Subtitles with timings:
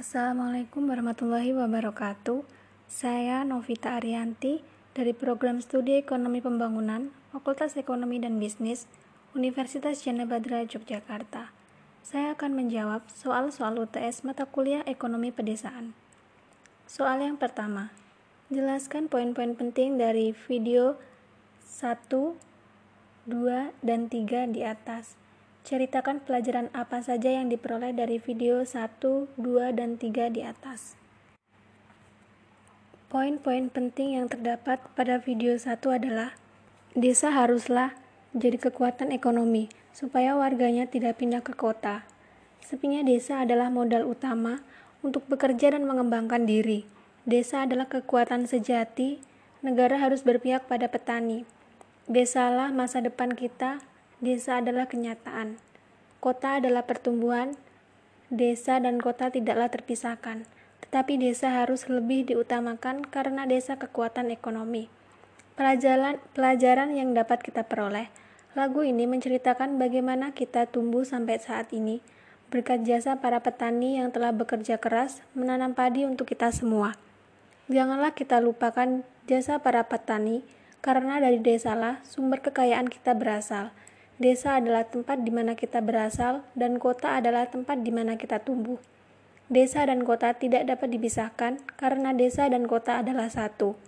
[0.00, 2.40] Assalamualaikum warahmatullahi wabarakatuh.
[2.88, 4.64] Saya Novita Arianti
[4.96, 8.88] dari Program Studi Ekonomi Pembangunan, Fakultas Ekonomi dan Bisnis,
[9.36, 11.52] Universitas Jana Badra Yogyakarta.
[12.00, 15.92] Saya akan menjawab soal-soal UTS mata kuliah Ekonomi Pedesaan.
[16.88, 17.92] Soal yang pertama,
[18.48, 20.96] jelaskan poin-poin penting dari video
[21.60, 25.20] 1, 2, dan 3 di atas.
[25.62, 30.96] Ceritakan pelajaran apa saja yang diperoleh dari video 1, 2, dan 3 di atas.
[33.10, 36.38] Poin-poin penting yang terdapat pada video 1 adalah
[36.90, 37.94] Desa haruslah
[38.34, 42.02] jadi kekuatan ekonomi supaya warganya tidak pindah ke kota.
[42.62, 44.62] Sepinya desa adalah modal utama
[45.02, 46.86] untuk bekerja dan mengembangkan diri.
[47.26, 49.22] Desa adalah kekuatan sejati,
[49.62, 51.46] negara harus berpihak pada petani.
[52.10, 53.78] Desalah masa depan kita
[54.20, 55.56] desa adalah kenyataan.
[56.20, 57.56] Kota adalah pertumbuhan,
[58.28, 60.44] desa dan kota tidaklah terpisahkan,
[60.86, 64.92] tetapi desa harus lebih diutamakan karena desa kekuatan ekonomi.
[65.56, 68.12] Pelajaran, pelajaran yang dapat kita peroleh,
[68.52, 72.04] lagu ini menceritakan bagaimana kita tumbuh sampai saat ini,
[72.52, 76.96] berkat jasa para petani yang telah bekerja keras menanam padi untuk kita semua.
[77.70, 80.42] Janganlah kita lupakan jasa para petani,
[80.80, 83.70] karena dari desalah sumber kekayaan kita berasal.
[84.20, 88.76] Desa adalah tempat di mana kita berasal, dan kota adalah tempat di mana kita tumbuh.
[89.48, 93.80] Desa dan kota tidak dapat dipisahkan karena desa dan kota adalah satu.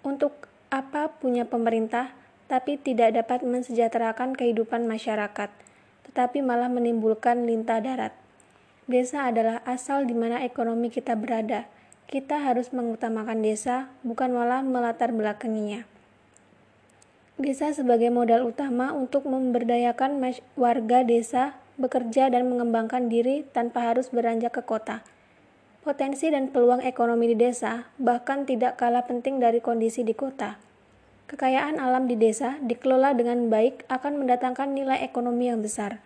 [0.00, 2.16] Untuk apa punya pemerintah,
[2.48, 5.52] tapi tidak dapat mensejahterakan kehidupan masyarakat,
[6.08, 8.16] tetapi malah menimbulkan lintah darat.
[8.88, 11.68] Desa adalah asal di mana ekonomi kita berada.
[12.08, 15.84] Kita harus mengutamakan desa, bukan malah melatar belakanginya.
[17.34, 20.22] Desa sebagai modal utama untuk memberdayakan
[20.54, 25.02] warga desa bekerja dan mengembangkan diri tanpa harus beranjak ke kota.
[25.82, 30.62] Potensi dan peluang ekonomi di desa bahkan tidak kalah penting dari kondisi di kota.
[31.26, 35.98] Kekayaan alam di desa dikelola dengan baik akan mendatangkan nilai ekonomi yang besar.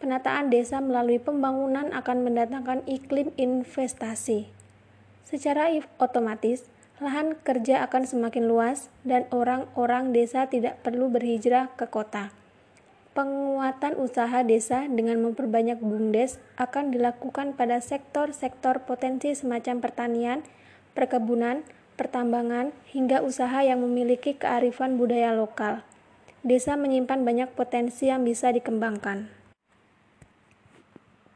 [0.00, 4.48] Penataan desa melalui pembangunan akan mendatangkan iklim investasi.
[5.28, 5.68] Secara
[6.00, 6.64] otomatis,
[7.02, 12.30] lahan kerja akan semakin luas dan orang-orang desa tidak perlu berhijrah ke kota.
[13.12, 20.38] Penguatan usaha desa dengan memperbanyak BUMDes akan dilakukan pada sektor-sektor potensi semacam pertanian,
[20.96, 21.60] perkebunan,
[22.00, 25.84] pertambangan, hingga usaha yang memiliki kearifan budaya lokal.
[26.40, 29.28] Desa menyimpan banyak potensi yang bisa dikembangkan.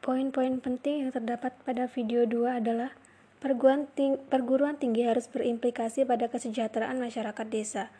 [0.01, 2.95] Poin-poin penting yang terdapat pada video 2 adalah
[3.37, 7.93] Perguruan tinggi, perguruan tinggi harus berimplikasi pada kesejahteraan masyarakat desa.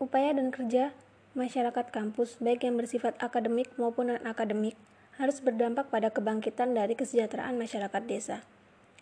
[0.00, 0.96] Upaya dan kerja
[1.36, 4.72] masyarakat kampus, baik yang bersifat akademik maupun non-akademik,
[5.20, 8.40] harus berdampak pada kebangkitan dari kesejahteraan masyarakat desa.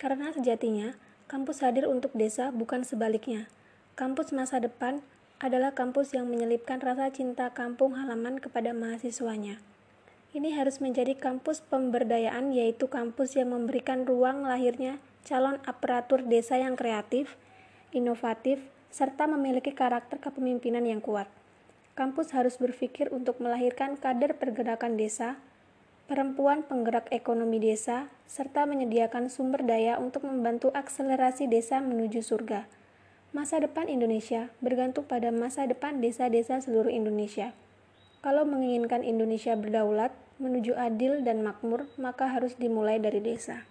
[0.02, 0.98] Karena sejatinya,
[1.30, 3.46] kampus hadir untuk desa bukan sebaliknya.
[3.94, 4.98] Kampus masa depan
[5.38, 9.62] adalah kampus yang menyelipkan rasa cinta kampung halaman kepada mahasiswanya.
[10.34, 16.76] Ini harus menjadi kampus pemberdayaan, yaitu kampus yang memberikan ruang lahirnya calon aparatur desa yang
[16.78, 17.38] kreatif,
[17.90, 21.28] inovatif, serta memiliki karakter kepemimpinan yang kuat.
[21.98, 25.40] Kampus harus berpikir untuk melahirkan kader pergerakan desa,
[26.06, 32.70] perempuan penggerak ekonomi desa, serta menyediakan sumber daya untuk membantu akselerasi desa menuju surga.
[33.36, 37.52] Masa depan Indonesia bergantung pada masa depan desa-desa seluruh Indonesia.
[38.24, 43.68] Kalau menginginkan Indonesia berdaulat, menuju adil dan makmur, maka harus dimulai dari desa.